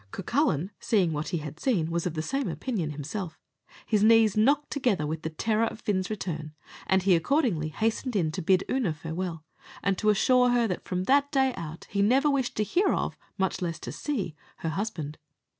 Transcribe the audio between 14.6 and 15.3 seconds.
husband.